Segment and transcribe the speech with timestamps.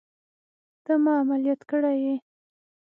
[0.83, 2.15] ته ما عمليات کړى يې.